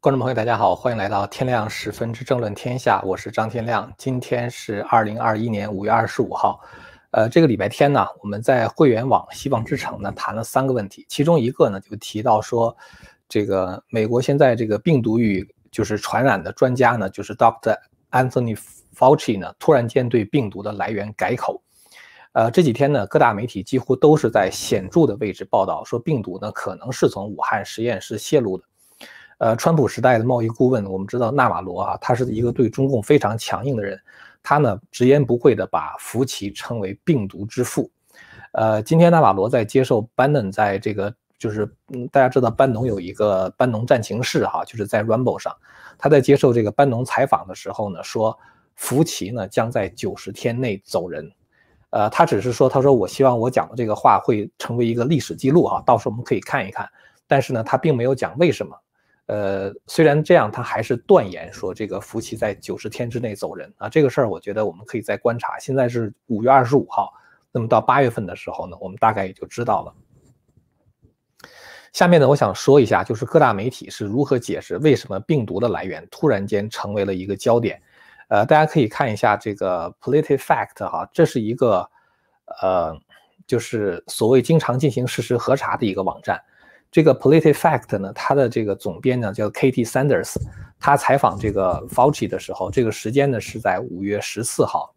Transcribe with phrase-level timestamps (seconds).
[0.00, 3.90] 观众朋友，大家好，欢迎来到天亮十分之政论天下，我是张天亮。
[3.96, 6.60] 今天是二零二一年五月二十五号，
[7.10, 12.76] 呃，这个礼拜天呢，我们在会员网希望之城呢谈了三个问题，其中一个呢就提到说，
[13.28, 17.76] 这个美国现在这个病毒与就是传染的专家呢，就是 Doctor
[18.10, 18.58] Anthony
[18.94, 21.62] Fauci 呢，突然间对病毒的来源改口。
[22.34, 28.64] 呃，这几天呢，各大媒体几乎都是在显著的位置报道说病毒呢可能是从武汉实验室泄露的。
[29.38, 33.96] 呃，川普时代的贸易顾问，我们知道纳瓦罗啊，他是一个对中共非常强硬的人，
[34.42, 37.88] 他呢直言不讳的把福奇称为病毒之父。
[38.50, 45.54] 呃，今天纳瓦罗在接受班农在这个就是嗯，大家知道班农有一个班农战情室哈，就是在 Rumble 上，
[45.96, 48.36] 他在接受这个班农采访的时候呢，说
[48.74, 51.30] 福奇呢将在九十天内走人。
[51.94, 56.88] 呃，他只是说，他说我希望我讲的这个话会成为一个历史记录哈，到时候我们可以看一看。
[57.28, 58.76] 但是呢，他并没有讲为什么。
[59.26, 63.88] 呃，虽然这样，他还是断言说这个福奇在九十天之内走人啊。
[63.88, 65.56] 这个事儿，我觉得我们可以再观察。
[65.60, 67.12] 现在是五月二十五号，
[67.52, 69.94] 那么到八月份的时候呢，我们大概也就知道了。
[71.92, 77.80] 下面呢，我想说一下，就是各大媒体是如何解释为什么病毒的来源突然间成为了一个焦点。
[78.28, 81.88] 呃，大家可以看一下这个 PolitiFact 哈，这是一个
[82.62, 82.96] 呃，
[83.46, 86.42] 就是所谓经常进行事实核查的一个网站。
[86.90, 90.36] 这个 PolitiFact 呢，它的这个总编呢叫 Katie Sanders，
[90.78, 94.94] 他采访这个 Fauci 的时候，这个时间呢是在五月十四号。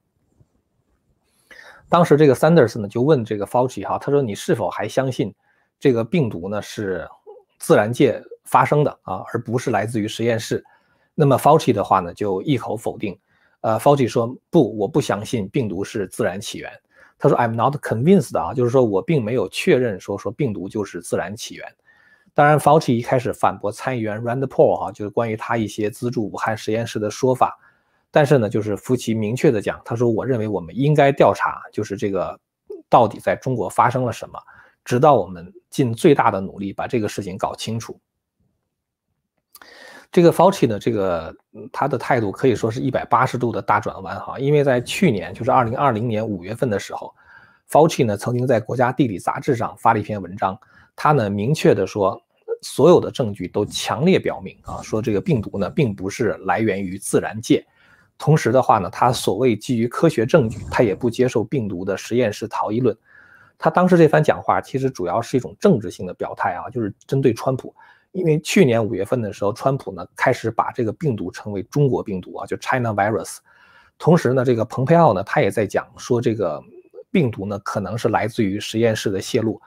[1.89, 5.33] 当时这个 Sanders 呢就问这个 Fauci 哈，他说你是否还相信
[5.79, 7.07] 这个病毒呢是
[7.57, 10.63] 自然界发生的啊，而不是来自于实验室？
[11.19, 13.17] 那么 Fauci 的话呢就一口否定。
[13.61, 16.71] 呃，Fauci 说不，我不相信病毒是自然起源。
[17.17, 21.65] 他说 I'm not convinced 啊，就是说我并没有确认说说病毒就是自然起源。
[22.35, 27.57] 当然，Fauci 一开始反驳参议员 Rand Paul 哈，就是关于他一些资助武汉实验室的说法。
[28.11, 32.39] 但是呢，就是福奇明确的讲，他说：“我认为我们应该调查，就是这个
[32.87, 34.39] 到底在中国发生了什么，
[34.85, 37.99] 直到我们尽最大的努力把这个事情搞清楚。”
[40.17, 41.31] 这个 Fauci 的这个
[41.71, 47.13] 他的态度可以说是一百八十度的大转弯哈，因为在去年，就是二零二零年五月份的时候
[47.69, 50.59] ，Fauci 呢曾经在国家地理杂志上发了一篇文章，
[50.95, 52.19] 他呢明确的说。
[52.63, 57.63] 所有的证据都强烈表明啊，说这个病毒呢并不是来源于自然界。
[58.17, 62.97] 同时的话呢，他所谓基于科学证据，他也不接受病毒的实验室逃逸论。
[63.59, 67.75] 他当时这番讲话其实主要是一种政治性的表态啊，就是针对川普。
[68.17, 73.37] 因为去年五月份的时候，川普呢开始把这个病毒称为中国病毒啊，就 China virus。
[73.99, 76.59] 同时呢，这个蓬佩奥呢他也在讲说这个
[77.11, 79.61] 病毒呢可能是来自于实验室的泄露。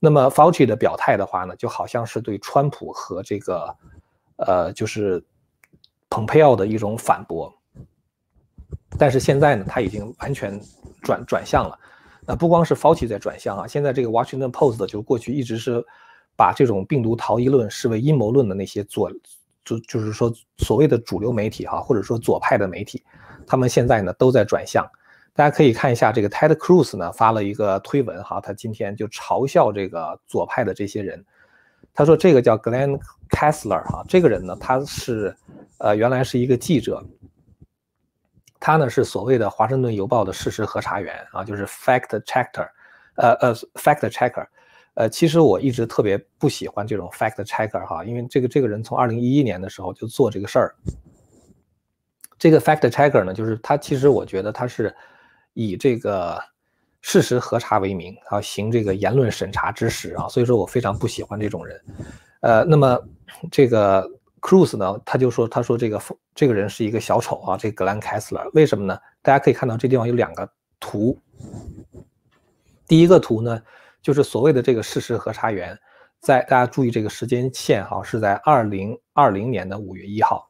[0.00, 3.76] 那么 Fauci 的表态的话呢，就好像是对川普和这个，
[4.38, 5.24] 呃，就是
[6.10, 7.54] 蓬佩奥的一种反驳。
[8.98, 10.60] 但是现在呢，他已经完全
[11.02, 11.78] 转转向了。
[12.26, 15.84] 那不光是 Fauci 在转向啊，现在这个 Washington Post 就过去一直是
[16.36, 19.10] 把这种病毒逃逸论视为阴谋论的那些左，
[19.64, 23.02] 就就是说所谓的主流媒体哈，或者说左派的媒体，
[23.46, 24.86] 他们现在呢都在转向。
[25.34, 31.24] 大家可以看一下这个 Ted Cruz 呢发了一个推文哈，他今天就嘲笑这个左派的这些人。
[31.92, 35.36] 他说这个叫 Glenn Kessler 哈，这个人呢他是
[35.78, 37.04] 呃原来是一个记者，
[38.60, 42.68] 他呢是所谓的华盛顿邮报的事实核查员啊，就是 fact checker，
[43.16, 44.46] 呃呃 fact checker。
[44.96, 50.74] 呃，其实我一直特别不喜欢这种 fact checker 哈，因为这个这个人从二零一一年的时候就做这个事儿。
[52.38, 54.94] 这个 fact checker 呢，就是他其实我觉得他是。
[55.58, 56.38] 以这个
[57.00, 61.80] 事实核查为名啊，行这个言论审查之实啊，所以说我非常不喜欢这种人。
[62.40, 63.02] 呃，那么
[63.50, 64.06] 这个
[64.42, 65.98] Cruz 呢，他就说，他说这个
[66.34, 68.98] 这个人是一个小丑啊，这个格兰凯斯勒，为什么呢？
[69.22, 70.46] 大家可以看到这地方有两个
[70.78, 71.18] 图，
[72.86, 73.62] 第一个图呢，
[74.06, 75.76] 就是所谓的这个事实核查员，
[76.20, 80.48] 在大家注意这个时间线哈，是在二零二零年的五月一号。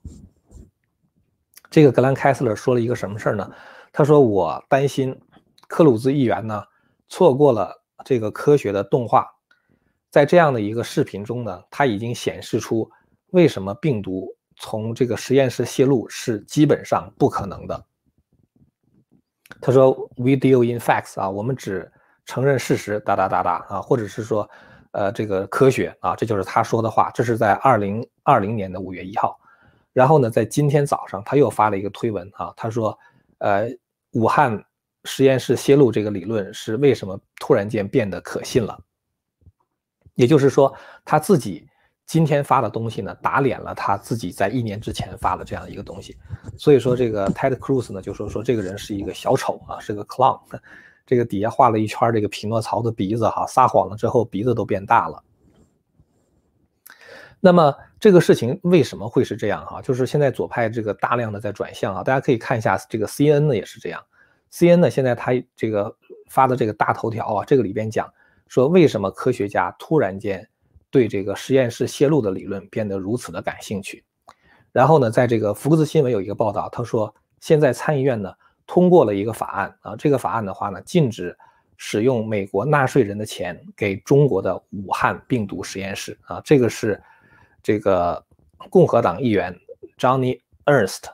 [1.70, 3.50] 这个格兰凯斯勒说了一个什么事儿呢？
[3.94, 5.19] 他说：“我担心
[5.69, 6.62] 克鲁兹议员呢
[7.08, 9.26] 错过了这个科学的动画，
[10.10, 12.90] 在这样的一个视频中呢，他已经显示出
[13.28, 14.28] 为什么病毒
[14.58, 17.86] 从这个实验室泄露是基本上不可能的。”
[19.62, 21.90] 他说：“We deal in facts 啊，我们只
[22.26, 24.46] 承认事实，哒哒哒哒啊，或者是说，
[24.90, 27.11] 呃，这个科学啊，这就是他说的话。
[27.14, 29.40] 这是在二零二零年的五月一号，
[29.94, 32.99] 然后呢，在今天早上他又发了一个推文啊，他说，
[33.38, 33.69] 呃。”
[34.12, 34.64] 武汉
[35.05, 38.79] 实验室泄露这个理论是为什么突然间变得可信了？
[40.14, 40.75] 也就是说，
[41.05, 41.69] 他自己
[42.06, 46.17] 今天发的东西呢，打脸了他自己在一年之前发的这样一个东西。
[46.56, 50.40] 所以说这个 Ted Cruz 呢，就说说这个人是一个小丑啊，是个 clown。
[51.06, 55.23] 这个底下画了一圈这个匹诺曹的鼻子哈，撒谎了之后鼻子都变大了。
[57.38, 59.81] 那么这个事情为什么会是这样哈？
[59.81, 64.03] 就是现在左派这个大量的在转向啊，大家可以看一下这个 C N 呢也是这样
[64.50, 65.97] ，C N 呢现在他这个
[66.29, 68.12] 发的这个大头条啊，这个里边讲
[68.49, 70.49] 说为什么科学家突然间
[70.91, 74.05] 对这个实验室泄露的理论变得如此的感兴趣。
[74.73, 78.32] 然后呢，在这个福克斯新闻有一个报道，他说现在参议院呢。
[78.66, 81.36] 通过了一个法案啊，这个法案的话呢，禁止
[81.76, 87.00] 使用美国纳税人的钱给中国的武汉病毒实验室啊，这个是
[87.62, 88.22] 这个
[88.70, 89.54] 共和党议员
[89.98, 91.04] Johnny Ernst，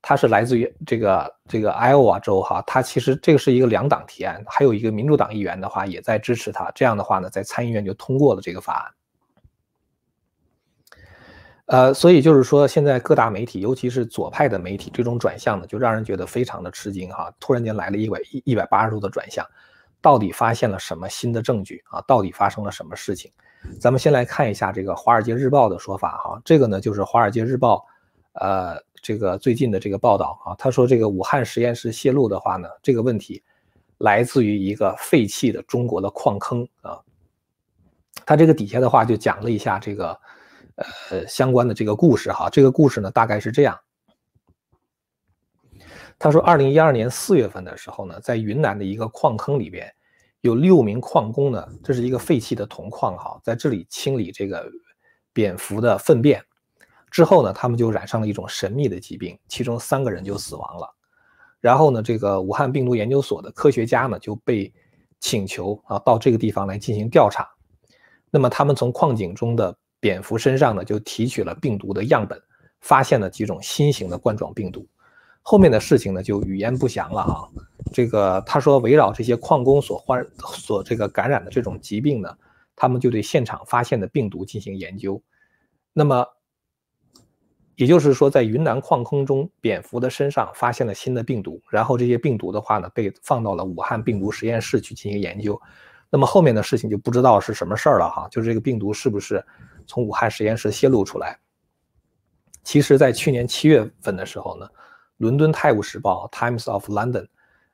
[0.00, 8.92] 他是来自于这个这个 Iowa 州哈，他其实这个是一个两党提案，还有一个民主党议员的话也在支持他，这样的话呢，在参议院就通过了这个法案。
[11.66, 17.32] 呃，所以就是说，现在各大媒体，尤其是左派的媒体，这种转向呢，就让人觉得非常的吃惊哈。
[17.40, 19.46] 突然间来了一百一百八十度的转向，
[20.02, 22.02] 到底发现了什么新的证据啊？
[22.06, 23.32] 到底发生了什么事情？
[23.80, 26.38] 咱们先来看一下这个《华尔街日报》的说法哈。
[26.44, 27.76] 这个呢，就是《华尔街日报》
[28.34, 30.54] 呃这个最近的这个报道啊。
[30.58, 33.42] 他说这个武汉实验室泄露的话呢，这个问题
[33.96, 37.00] 来自于一个废弃的中国的矿坑啊。
[38.26, 40.14] 他这个底下的话就讲了一下这个。
[40.76, 43.78] 呃，相关的这个故事哈，这个故事呢大概是这样。
[46.18, 49.92] 他说，二零一二年四月份的时候呢，在云南的一个矿坑里边，
[50.40, 54.68] 有六名矿工呢，这是一个废弃的铜矿哈，在这里清理这个
[55.32, 56.42] 蝙蝠的粪便
[57.10, 60.88] 之后呢，他们就染上了一种神秘的疾病，其中三个人就死亡了。
[61.60, 64.72] 然后呢，这个武汉病毒研究所的科学家呢就被
[65.18, 67.48] 请求啊到这个地方来进行调查。
[68.30, 72.38] 那么他们从矿井中的蝙蝠身上呢，就提取了病毒的样本，
[72.82, 74.86] 发现了几种新型的冠状病毒。
[75.40, 77.48] 后面的事情呢，就语焉不详了啊。
[77.90, 82.36] 这个他说，围绕这些矿工所患所这个感染的这种疾病呢，
[82.76, 85.22] 他们就对现场发现的病毒进行研究。
[85.94, 86.22] 那么，
[87.76, 95.58] 也就是说，在云南矿坑中，蝙蝠的身上发现了新的病毒，然后这些病毒的话呢，被放到了武汉病毒实验室去进行研究。
[96.10, 99.42] 那么后面的事情就不知道是什么事儿了哈，就是这个病毒是不是？
[99.86, 101.38] 从武汉实验室泄露出来。
[102.62, 104.66] 其实，在去年七月份的时候呢，
[105.18, 107.26] 《伦敦泰晤士报》（Times of London）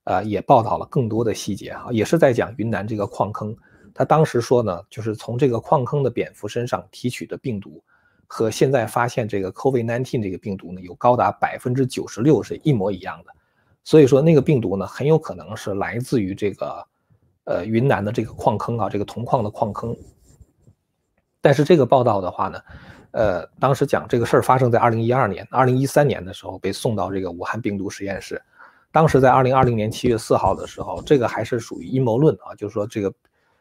[0.03, 3.57] 呃也报道了更多的细节哈，也是在讲云南这个矿坑。
[3.95, 7.83] 他当时说呢，就是从这个矿坑的蝙蝠身上提取的病毒，
[8.27, 13.33] 和现在发现这个 COVID-19 这个病毒呢，有高达百分之九十六是一模一样的。
[13.85, 16.87] 所以说，那个病毒呢，很有可能是来自于这个
[17.45, 19.97] 呃云南的这个矿坑啊，这个铜矿的矿坑。
[21.41, 22.61] 但是这个报道的话呢，
[23.13, 28.41] 呃，当时讲这个事儿发生在二零一二年、二零一三年的时候被送到这个武汉病毒实验室，
[28.93, 33.13] 当时在二零二零年七月四号的时候，这个还是属于阴谋论啊，就是说这个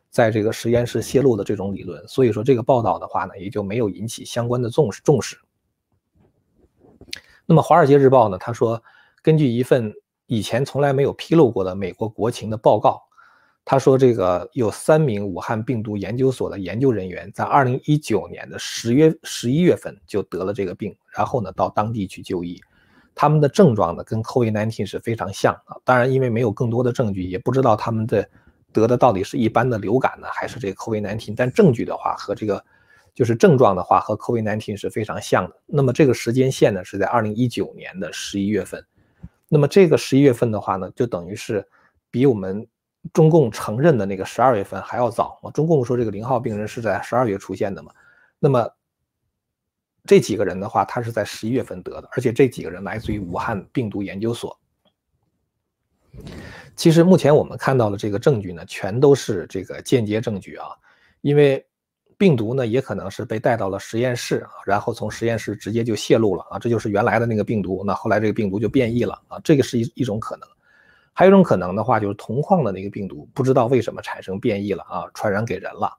[0.09, 5.37] 在这个实验室泄露的这种理论，所以说这个报道的话呢，也就没有引起相关的重视重视。
[7.45, 8.83] 那么《华尔街日报》呢，他说，
[9.23, 9.93] 根据一份
[10.27, 13.01] 以前从来没有披露过的美国国情的报告。
[13.71, 22.59] 他说：“这个有三名武汉病毒研究所的研究人员，在二零一九年的十月、十一月份就得了这个病，然后呢，到当地去就医。
[23.13, 25.77] 他们的症状呢，跟 COVID-19 是非常像啊。
[25.83, 28.27] 当然，因为没有更多的证据，也不知道他们的
[28.73, 31.35] 得的到底是一般的流感呢，还是这个 COVID-19。
[31.37, 32.65] 但证据的话，和这个
[33.13, 35.55] 就是症状的话，和 COVID-19 是非常像的。
[35.67, 38.83] 那么这个时间线呢，是在二零一九年的十一月份。
[39.47, 41.63] 那么这个十一月份的话呢，就等于是
[42.09, 42.65] 比我们。”
[43.13, 45.39] 中共承认的那个十二月份还要早！
[45.53, 47.91] 中共说这个零号病人是在十二月出现的嘛？
[48.39, 48.69] 那么
[50.05, 54.57] 这几个人的话，他是在十一月份得的，而且这几个人来自于武汉病毒研究所。
[56.75, 60.67] 其实目前我们看到的这个证据呢，全都是这个间接证据啊，
[61.21, 61.65] 因为
[62.17, 70.47] 病毒呢也可能是被带到了实验室啊，然后从实验室直接就泄露了啊，这就是原来的那个病毒，那后来这个病毒就变异了啊，这个是一一种可能。
[71.19, 75.91] 还有一种可能的话，就是铜矿的那个病毒不知道为什么产生变异了啊，传染给人了。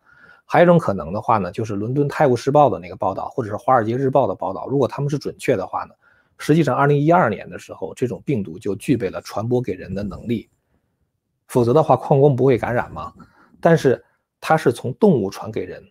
[0.46, 5.94] 还有一种可能的话呢，就是伦敦泰晤士报的那个报道，或者是华尔街日报的报道，如果他们是准确的话呢，
[6.38, 10.48] 实际上二零一二年的时候，这种病毒就具备了传播给人的能力。
[11.48, 13.12] 否则的话，矿工不会感染吗？
[13.60, 14.02] 但是
[14.40, 15.86] 它是从动物传给人，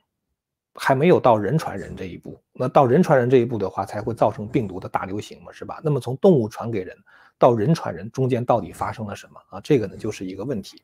[0.73, 2.41] 还没有到人传人这一步。
[2.51, 5.79] 那到人传人这一步的话，才会造成病毒的大流行嘛，是吧？
[5.83, 6.97] 那么从动物传给人。
[7.39, 9.61] 到人传人中间到底发生了什么啊？
[9.61, 10.79] 这个呢就是一个问题，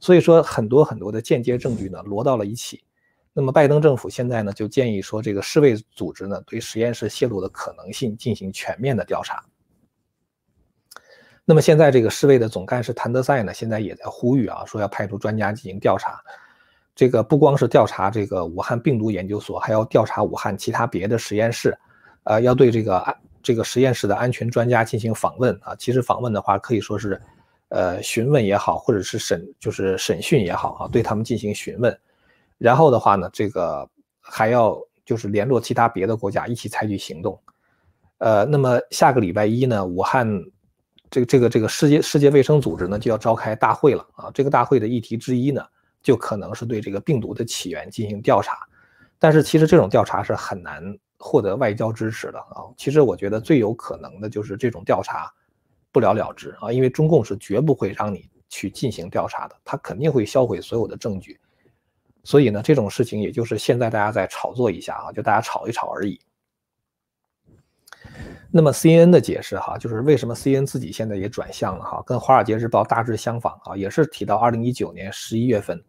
[0.00, 2.84] 所以说很多很多的间接证据呢摞到了一起，
[3.32, 9.42] 那么拜登政府现在呢就建议说，这个世卫组织呢对实验室泄露的可能性进行全面的调查。
[11.44, 16.20] 那么现在这个世卫的总干事谭德赛呢，现在也在呼吁啊，说要派出专家进行调查。
[16.94, 21.76] 这个不光是调查这个武汉病毒研究所，还要调查武汉其他别的实验室，
[22.22, 23.04] 呃，要对这个
[23.44, 25.76] 这个实验室的安全专家进行访问啊。
[25.76, 27.20] 其实访问的话，可以说是，
[27.68, 31.96] 呃，询问也好，或者是审就是审讯也好啊，对他们进行询问。
[32.58, 33.88] 然后的话呢，这个
[34.20, 37.40] 还要就是联络其他别的国家一起采取行动。
[38.18, 40.42] 呃，那么下个礼拜一呢，武汉。
[41.10, 45.62] 这个这个这个世界世界卫生组织呢就要召开大会了啊，这个大会的议题之一呢
[46.02, 48.66] 就可能是对这个病毒的起源进行调查，
[49.20, 50.82] 但是其实这种调查是很难
[51.24, 52.68] 获得外交支持的啊。
[52.76, 55.32] 其实我觉得最有可能的就是这种调查
[55.90, 61.40] 不了了之啊，因为中共是绝不会让你去进行调查的，他肯定会销毁所有的证据。
[62.24, 66.20] 所以呢，这种事情也就是现在大家在炒作一下啊，就大家炒一炒而已。
[68.50, 75.82] 那么 C N 的解释哈，就是为什么 C N 自己现在也转向了哈，跟《华尔街日报》大致相仿啊，也是提到二零一九年十一月份，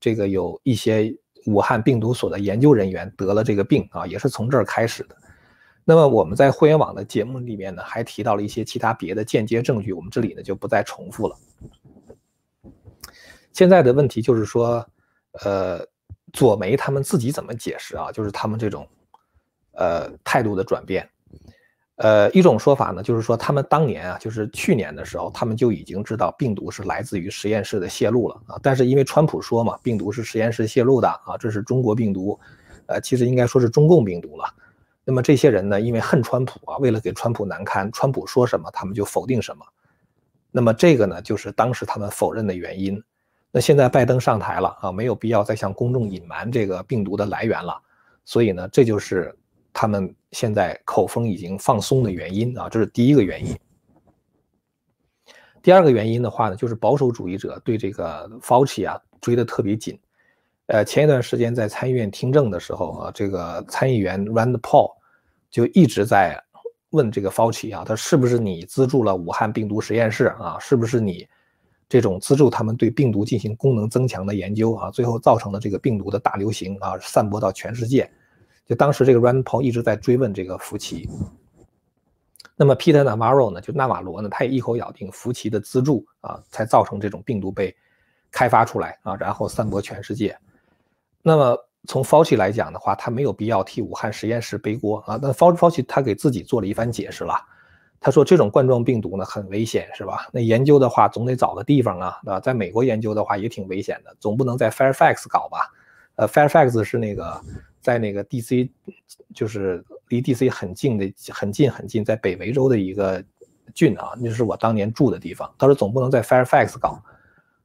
[0.00, 1.14] 这个有一些
[1.46, 5.16] 武汉病毒所的研究人员得了这个病啊，也是从这儿开始的。
[5.84, 11.36] 那么我们在互联网的节目里面呢，还提到了一些其他别的间接证据，我们这里呢就不再重复了。
[13.52, 14.86] 现在的问题就是说，
[15.44, 15.80] 呃，
[16.32, 18.12] 左梅他们自己怎么解释啊？
[18.12, 18.86] 就是他们这种
[19.72, 21.08] 呃态度的转变。
[21.98, 28.56] 呃，一种说法呢，就是说他们当年啊，就是去年的时候，他们就已经知道病毒是来自于实验室的泄露了啊。
[28.62, 32.38] 但是因为川普说嘛，病毒是实验室泄露的啊，这是中国病毒，
[32.86, 34.44] 呃，其实应该说是中共病毒了。
[35.04, 39.66] 那么这些人呢，因为恨川普啊，为了给川普难堪，川普说什么他们就否定什么。
[40.52, 43.02] 那么这个呢，就是当时他们否认的原因。
[43.50, 47.76] 那现在拜登上台了啊，没有必要再向公众隐瞒这个病毒的来源了。
[48.24, 49.34] 所以呢，这就是。
[49.80, 53.56] 他们现在口风已经放松的原因啊，这是第一个原因。
[55.62, 59.96] 第二个原因的话呢，就是保守主义者对这个 Fauci 啊追得特别紧。
[60.66, 64.90] 呃，前一段时间在参议院听证的时候啊，这个参议员 Rand Paul
[65.48, 66.36] 就一直在
[66.90, 70.58] 问这个 Fauci 啊，他是不是你资助了武汉病毒实验室啊？
[70.58, 71.24] 是不是你
[71.88, 74.90] 这种资助他们对病毒进行功能增强的研究啊？
[74.90, 78.10] 最后造成了这个病毒的大流行啊，散播到全世界。
[78.68, 81.08] 就当时这个 Rand Paul 一直在追问这个福奇，
[82.54, 87.74] 那么 Peter Navarro 呢，就纳瓦罗呢，他也一口咬定福奇的资助啊，才造成这种病毒被
[88.30, 90.36] 开发出来啊，然后散播全世界。
[91.22, 91.56] 那么
[91.86, 95.18] 从 Fauci 来讲的话，他没有必要替武汉实验室背锅啊。
[95.22, 97.34] 那 Fauci 他给自己做了一番解释了，
[97.98, 100.28] 他说这种冠状病毒呢很危险，是吧？
[100.30, 105.72] 那研究的话总得找个地方啊，啊，在美国研究的话也挺危险的，总不能在 Fairfax 搞吧？
[106.16, 107.40] 呃，Fairfax 是那个。
[107.80, 108.70] 在那个 D.C.
[109.34, 110.48] 就是离 D.C.
[110.50, 113.22] 很近的，很近很近，在北维州的一个
[113.74, 115.52] 郡啊，那是我当年住的地方。
[115.58, 117.02] 他说总不能在 Fairfax 搞，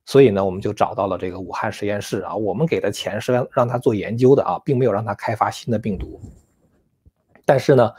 [0.05, 2.35] 所以呢，我们就找到了这个武汉实验室啊。
[2.35, 6.19] 我们给的钱是让让他做研究的啊，并没有让他开发新的病毒。
[7.45, 7.91] 但是呢，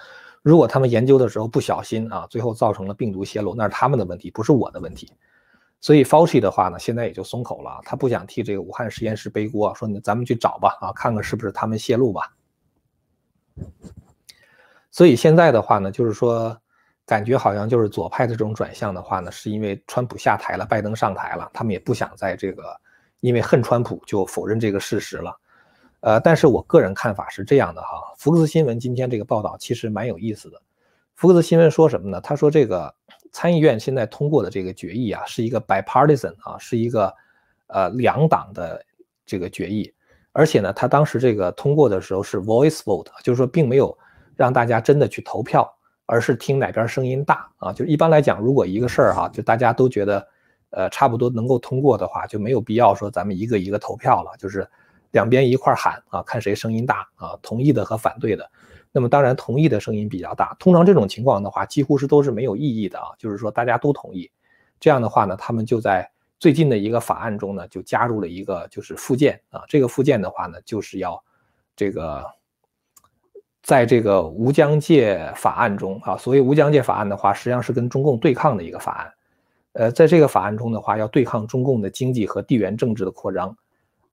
[0.43, 5.11] 如果他们研究的时候不小心啊，最后造成了病毒泄露，那是他们的问题，不是我的问题。
[5.85, 12.35] 所以 Fauci 的话呢，现在也就松口了，他不想替这个武汉实验室背锅，说你咱们去找吧，啊，看看是不是他们泄露吧。
[14.91, 16.59] 所以现在的话呢，就是说，
[17.05, 22.75] 感觉好像就是左派的这种转向的话呢，是因为川普下台了，拜登上台了，他们也不想在这个
[23.21, 25.39] 因为恨川普就否认这个事实了。
[26.01, 30.63] 呃，但是我个人看法是这样的哈，福克斯新闻今天这个报道其实蛮有意思的。
[31.15, 32.23] 福克斯新闻说什么呢？
[32.23, 32.95] 他说这个。
[33.35, 37.13] 参议院现在通过的这个决议啊，是一个 bipartisan 啊，是一个
[37.67, 38.81] 呃两党的
[39.27, 39.93] 这个决议，
[40.31, 43.99] 而且呢，他当时这个通过的时候是 voice vote，就是说并没有
[44.37, 45.69] 让大家真的去投票，
[46.07, 47.73] 而是听哪边声音大啊。
[47.73, 50.29] 就一般来讲，如果一个事儿哈，就大家都觉得
[50.71, 54.65] 呃差不多能够通过的话，就没有必要说咱们一个一个投票了，就是
[55.11, 58.49] 两边一块喊啊，看谁声音大啊，同意的和反对的。
[58.97, 60.55] 那么当然，同意的声音比较大。
[60.61, 64.31] 通常这种情况的话，几乎是都是没有异议的啊，就是说大家都同意。
[64.79, 66.09] 这样的话呢，他们就在
[66.39, 69.65] 最近的一个法案中呢，就加入了一个就是附件啊。
[69.67, 71.21] 这个附件的话呢，就是要
[71.75, 72.25] 这个
[73.65, 79.13] 在这个无疆界法案中啊，所谓无疆界法案的话，实际上是跟中共对抗的一个法案。
[79.73, 83.57] 呃，在这个法案中的话，要对抗中共的经济和地缘政治的扩张。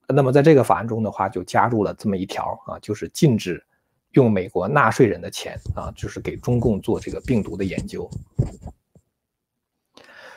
[0.07, 3.63] 那么在这个法案中的话，就加入了这么一条啊，就是禁止。
[4.12, 8.10] 用美国纳税人的钱啊，就是给中共做这个病毒的研究。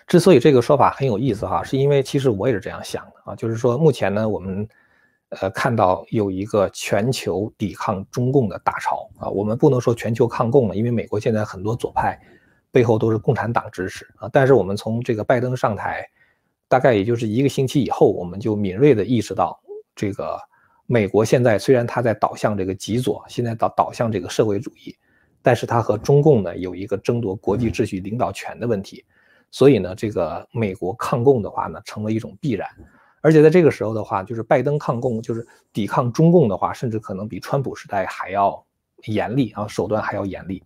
[0.06, 4.68] 之所以这个说法很有意思哈，是因为其实我也是这样想的啊，就是说目前呢，我们
[5.30, 9.28] 呃，看到有一个全球抵抗中共的大潮啊。
[9.28, 12.20] 我们不能说全球抗共了，因为美国现在很多左派
[12.70, 14.28] 背后都是共产党支持啊。
[14.30, 16.06] 但是我们从这个拜登上台，
[16.68, 19.58] 大概也就是一个星期以后，我们就敏锐地意识到，
[19.96, 20.38] 这个
[20.86, 24.94] 美国现在虽然它在导向这个极左，现在导导向这个社会主义，
[25.42, 29.04] 但是它和中共呢有一个争夺国际秩序领导权的问题。
[29.50, 32.68] 所以呢，这个美国抗共的话呢，成为一种必然，
[33.20, 38.66] 而且在这个时候的话，就是拜登抗共，就是抵抗中共的话，甚至可能比川普时代还要
[39.04, 40.60] 严厉啊，手段还要严厉。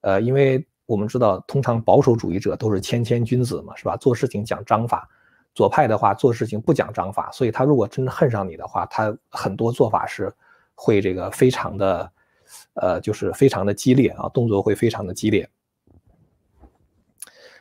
[0.00, 3.96] 呃，因为我们知道，通常保守主义者都是谦谦君子嘛，是吧？
[3.98, 5.06] 做事情讲章法，
[5.54, 10.32] 左派的话做事情不讲章法，所以他如果真的恨上你的话，他很多做法是
[10.74, 12.12] 会这个非常的，
[12.74, 15.48] 呃，就是非常的激烈啊，动作会非常的激烈。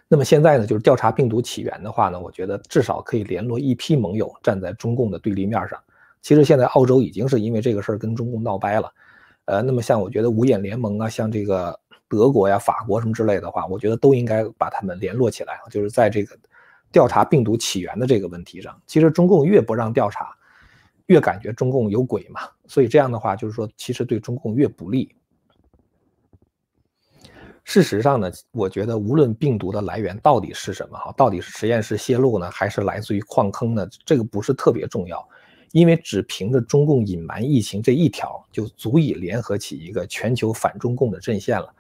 [0.08, 5.82] 那么现在呢，就是调查病毒起源的话呢，我觉得至少可以联络一批盟友站在中共的对立面上。
[6.22, 8.94] 其实现在澳洲已经是因为这个事儿跟中共闹掰了，
[9.46, 16.38] 呃，那么像我觉得五眼联盟啊，像这个德国呀、法国什么之类的话，我觉得都应该把他们联络起来，就是在这个
[16.92, 18.80] 调查病毒起源的这个问题上。
[18.86, 20.36] 其实中共越不让调查，
[21.08, 25.16] 越感觉中共有鬼嘛，所以这样的话就是说，其实对中共越不利。
[27.64, 35.26] 事实上呢，我觉得无论病毒的来源到底是什么哈，到底是实验室泄露呢，还是来自于矿坑呢，这个不是特别重要，
[35.72, 41.74] 因为只凭着中共隐瞒疫情这一条，就足以联合起一个全球反中共的阵线了。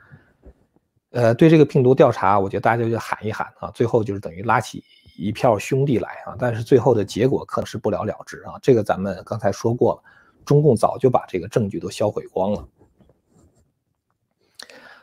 [1.10, 4.84] 呃，对这个病毒调查，我觉得大家就喊一喊啊，最后就是等于拉起
[5.22, 8.54] 一票兄弟来啊，但是最后的结果可能是不了了之啊。
[8.62, 10.04] 这个咱们刚才说过了，
[10.44, 12.68] 中共早就把这个证据都销毁光了。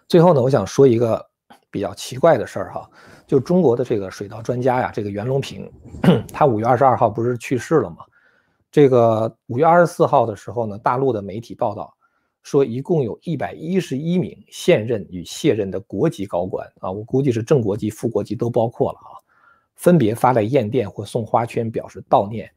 [0.09, 1.25] 最后呢，我想说一个
[1.71, 2.91] 比较奇怪的事儿哈，
[3.27, 5.71] 就中国的这个水稻专家呀，这个袁隆平，
[6.33, 7.99] 他五月二十二号不是去世了吗？
[8.71, 11.95] 这个五月二十四号的时候呢，大陆的媒体报道
[12.43, 19.13] 说，一共有一百一十一名现任与卸任的国级高官啊，我估计是正国级、副国级都包括了啊，
[19.79, 22.51] 分别发来唁电或送花圈表示悼念。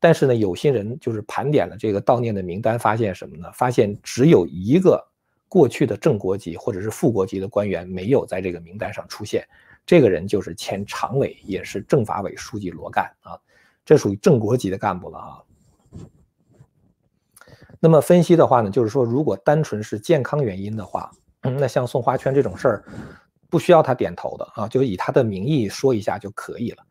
[0.00, 3.52] 但是呢，有些人就是盘点了这个悼念的名单，发现什么呢？
[3.52, 5.06] 发现只有一个。
[5.50, 9.48] 过去的正国级或者是副国级的官员没有在这个名单上出现，
[9.86, 13.32] 这个人就是前常委，也是政法委书记罗干啊，
[13.82, 15.40] 这属于正国级的干部了啊。
[17.80, 21.10] 那么分析的话呢，就是说如果单纯是健康原因的话，
[21.40, 22.84] 那像送花圈这种事儿，
[23.50, 26.82] 不需要他点头的啊，就是以他的名义说一下就可以了。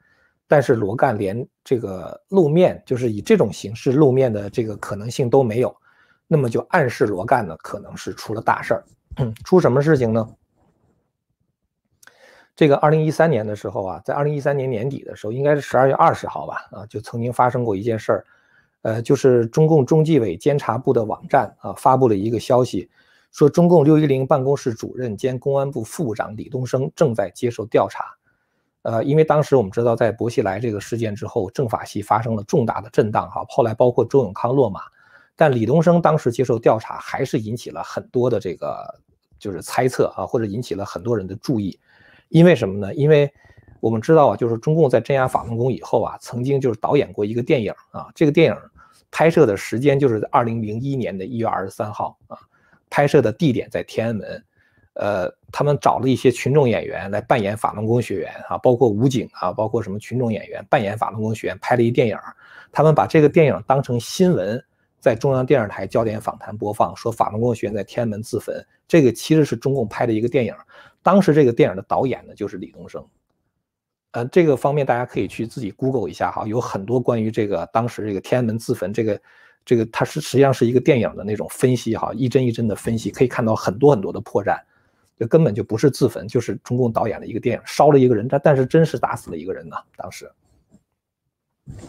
[0.48, 5.76] 但是罗干连这个露面，就是以这种形式露面的这个可能性都没有。
[6.28, 8.84] 那么就暗示罗干呢，可能是出了大事儿。
[9.44, 10.28] 出什么事情呢？
[12.56, 18.26] 这个二零一三年的时候啊，在二零一三年年底的时候，应该是十二月二十号吧，啊，就曾经发生过一件事儿，
[18.82, 22.90] 呃，就是中共中纪委监察部的网站啊，发布了一个消息，
[23.38, 28.04] 说中共六一零办公室主任兼公安部副部长李东生正在接受调查。
[28.82, 34.80] 呃，因为当时我们知道，在薄熙来这个事件之后，政法系发生了重大的震荡，哈，后来包括周永康落马。
[35.36, 38.84] 但李东生当时接受调查，还是引起了很多的这个
[39.38, 41.80] 就是猜测啊，或者引起了很多人的注意。
[42.30, 42.92] 因为什么呢？
[42.96, 43.32] 因为
[43.80, 48.58] 我们知道啊，就是中共在镇压法轮功以后啊，曾经就是导演过一个电影啊，这个电影
[49.12, 52.40] 拍摄的时间就是在二零零一年的一月二十三号啊，
[52.90, 54.44] 拍摄的地点在天安门。
[54.94, 62.18] 呃，他们找了一些群众演员来扮演法轮功学员啊，包括武警啊，包括什么群众演员扮演法轮功学员，拍了一电影。
[62.72, 64.64] 他们把这个电影当成新闻。
[65.00, 70.54] 在中央电视台焦点访谈播放，说法轮功学员在天安门自焚，这个其实是中共拍的一个电影。
[71.04, 73.06] 当时这个电影的导演呢，就是李东生。
[74.12, 79.22] 呃，这个方面大家可以去自己 Google 一下哈，有很多关于这个当时这个天安门自焚这个
[79.68, 84.58] 这个，它是实际上是一个电影的那种分析哈，一帧一帧的分析，可以看到很多很多的破绽，
[85.20, 90.32] 就根本就不是自焚，就是中共导演的一个电影，烧了一个人，但但是真是打死了一个人呢，当时。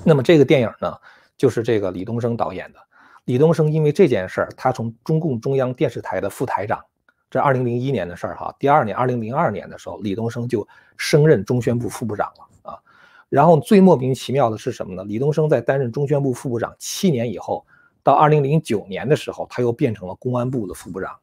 [0.02, 0.92] 那么这个电影呢，
[1.36, 2.80] 就是这个李东生导演的。
[3.26, 6.84] 李东生因为这件事儿，他从中共中央电视台的副台长，
[7.30, 12.47] 这二零零一年的事儿哈，第二年二零零二年的时候，李东生就升任中宣部副部长了。
[13.28, 15.04] 然后最莫名其妙的是什么呢？
[15.04, 17.64] 李东生在担任中宣部副部长七年以后，
[18.02, 21.14] 到二零零九年的时候，他又变成了公安部的副部长。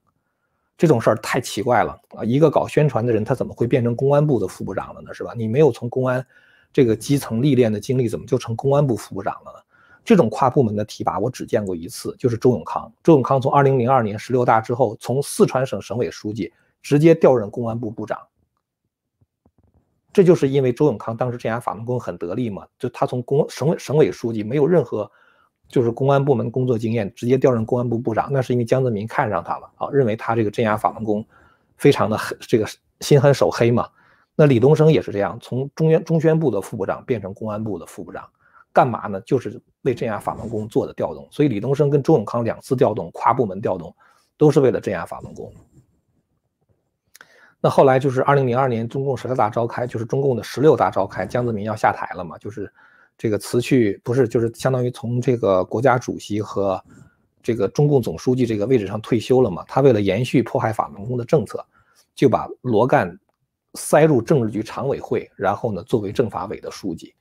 [0.77, 2.23] 这种事儿太奇怪了啊！
[2.23, 5.13] 一个搞宣传的人，他怎么会变成公安部的副部长了呢？
[5.13, 5.33] 是吧？
[5.35, 6.25] 你没有从公安
[6.73, 9.59] 这个基层历练的经历，怎么就成公安部副部长了呢？
[10.03, 12.91] 这种跨部门的提拔，我只见过一次，就是周永康。
[13.01, 18.19] 周永康从二零零二年十六大之后，从四川省省委书记直接调任公安部部长。
[20.15, 25.11] 这就是因为周永康当时镇压法轮功很得力嘛，就他从公省委省委书记没有任何
[25.67, 31.25] 就是公安部门工作经验，直接调任公安部部长，那是因为江泽民看上他了啊，认为他这个镇压法轮功
[31.75, 32.65] 非常的黑，这个
[33.01, 33.89] 心狠手黑嘛。
[34.37, 38.25] 那李东生也是这样，从中央中宣部的副部长变成公安部的副部长，
[38.71, 39.19] 干嘛呢？
[39.25, 41.27] 就是为镇压法轮功做的调动。
[41.29, 43.93] 所以李东生跟周永康两次调动，跨部门调动，
[44.37, 45.51] 都是为了镇压法轮功。
[47.65, 52.71] 那后来就是二零零二年中共十六大召开，就是中共的十六大召开，江泽民要下台了嘛，就是
[53.17, 56.79] 这个辞去，不是就是相当于从这个国家主席和
[57.41, 59.65] 这个中共总书记这个位置上退休了嘛。
[59.67, 61.65] 他为了延续迫害法轮功的政策，
[62.13, 63.19] 就把罗干。
[63.77, 67.13] 塞入政治局常委会，然后呢，作为政法委的书记。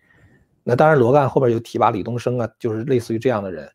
[0.62, 3.68] 那当然，罗干后边又提拔李东生啊，就是类似于这样的人。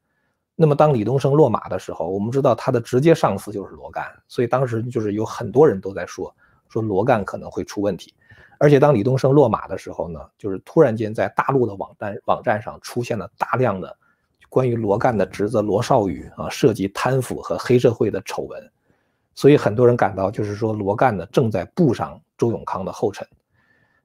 [0.55, 6.33] 那么当李东生落马的时候，我们知道他的直接上司就是罗干，所以当时就是有很多人都在说，
[6.69, 8.13] 说罗干可能会出问题。
[8.57, 13.95] 而且当李东生落马的时候呢，就是突然间在大陆的网站网站上出现了大量的
[14.49, 18.71] 关于罗干的侄子罗少宇啊涉及贪腐和黑社会的丑闻。
[19.33, 23.25] 所以很多人感到，就是说罗干呢正在步上周永康的后尘，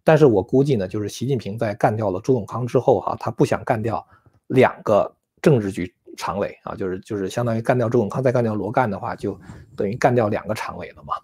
[0.05, 4.07] 但是我估计呢，就是习近平在干掉了周永康之后，哈，他不想干掉
[4.47, 9.37] 两个政治局常委啊，就是就是相当于干掉周永康再干掉罗干的话，就
[9.77, 11.15] 等于干掉两个常委了嘛。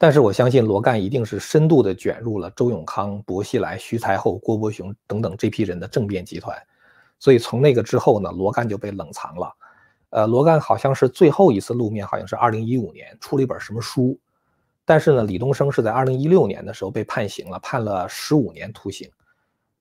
[0.00, 6.56] 但是我相信罗干一定是深度的卷入了周永康、薄熙来、徐才厚、郭伯雄等等这批人的政变集团，
[7.18, 9.52] 所以从那个之后呢，罗干就被冷藏了。
[10.10, 14.18] 呃，罗干好像是最后一次露面，好像是二零一五年出了一本什么书，
[14.84, 19.10] 但是呢，李东生是在二零一六年的时候被判刑了，判了十五年徒刑，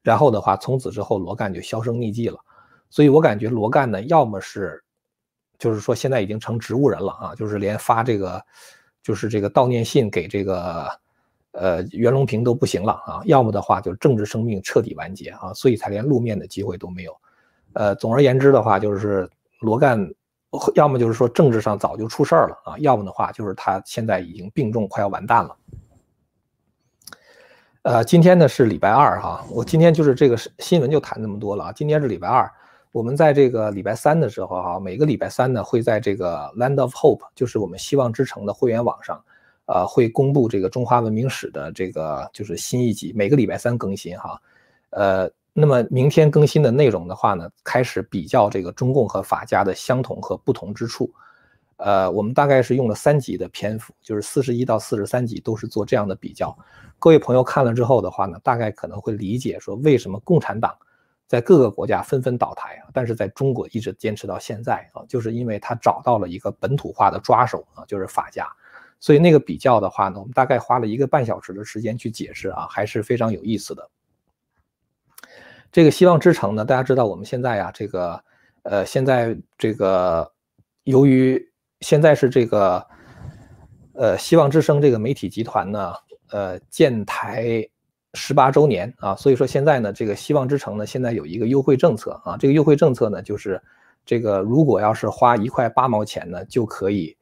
[0.02, 2.38] 然后的话，从此之后罗干就销声匿迹了，
[2.90, 4.84] 所以我感觉罗干呢，要么是，
[5.58, 8.44] 就是说现在已经成植物人了啊，就是连发这个，
[9.08, 10.90] 就是这个悼念信给这个，
[11.52, 17.16] 呃，袁隆平都不行了啊，要么的话就政治生命彻底完结啊，所以才连露面的机会都没有，
[17.74, 19.30] 呃，总而言之的话就是。
[19.62, 20.08] 罗干，
[20.76, 25.58] 要么就是说政治上早就出事儿了啊，要么的话就是他现在已经病重，快要完蛋了。
[27.82, 31.72] 呃，今天呢是礼拜二哈，我今天就是这个新闻就谈这么多了啊。
[31.72, 32.48] 今天是礼拜二，
[32.98, 39.24] 我们在这个礼拜三的时候哈，每个礼拜三呢会在这个 Land of Hope，就是我们希望之城的会员网上，
[39.68, 44.42] 呃，会公布这个中华文明史的这个就是新一集，每个礼拜三更新哈，
[44.90, 45.30] 呃。
[45.60, 51.12] 那么明天更新的内容的话呢，开始比较这个中共和法家的相同和不同之处。
[51.78, 56.56] 呃，我们大概是用了三集的篇幅，就是四十一到四十三集都是做这样的比较。
[57.00, 60.78] 各位朋友看了之后的话呢，大概可能会理解说为什么共产党
[61.28, 68.48] 在各个国家纷纷倒台，但是在中国一直坚持到现在啊，就是因为他找到了一个本土化的抓手啊，就是法家。
[69.00, 73.90] 所以那个比较的话呢，我们大概花了一个半小时的时间去解释啊，还是非常有意思的。
[75.72, 78.24] 这个希望之城呢，大家知道我们现在呀，这个，
[78.64, 80.32] 呃，现在这个，
[80.86, 82.88] 由于现在是这个，
[83.94, 85.94] 呃，希望之声这个媒体集团呢，
[86.32, 87.70] 呃，建台
[88.18, 93.62] 十八周年啊，所以说现在呢，这个希望之城呢，现在有一个优惠政策啊，这个优惠政策呢，就是
[94.06, 97.16] 这个如果要是花一块八毛钱呢，就可以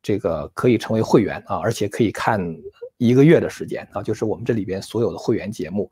[0.00, 2.40] 这个可以成为会员啊，而且可以看
[2.96, 5.90] 一个月的时间啊，就是我们这里边所有的会员节目。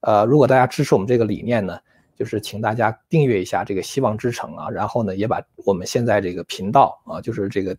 [0.00, 1.78] 呃，如果大家支持我们这个理念呢，
[2.16, 7.76] 就是请大家订阅一下这个希望之城啊，然后呢，也把我们现在这个频道啊，就是这个，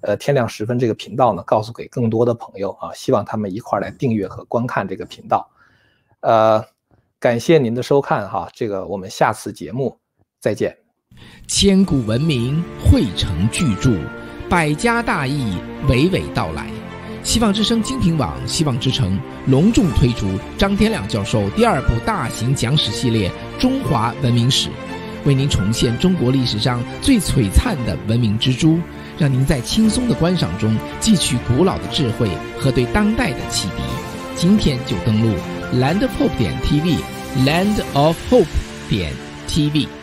[0.00, 5.46] 呃，天亮时分这个频道呢，告诉给更多的朋友啊，希望他们一块来订阅和观看这个频道。
[6.20, 6.64] 呃，
[7.20, 9.98] 感谢您的收看哈，这个我们下次节目
[10.40, 10.76] 再见。
[11.46, 13.96] 千古文明汇成巨著，
[14.48, 15.56] 百家大义
[15.88, 16.66] 娓娓道来。
[17.24, 20.26] 希望之声精品网、希望之城隆重推出
[20.56, 24.68] 张天亮教授第二部大型讲史系列《中华文明史》，
[25.24, 28.78] 为您重现中国历史上最璀璨的文明之珠，
[29.18, 33.82] 让您在轻松的观赏中汲取古老的智慧和对当代的启迪。
[34.36, 35.36] 今天就登录
[35.72, 38.48] Land of Hope 点 TV，Land of Hope
[38.88, 39.12] 点
[39.46, 39.97] TV。